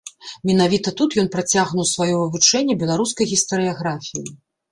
Менавіта 0.49 0.93
тут 1.01 1.17
ён 1.23 1.27
працягнуў 1.35 1.85
сваё 1.91 2.09
вывучэнне 2.23 2.79
беларускай 2.85 3.25
гістарыяграфіі. 3.35 4.27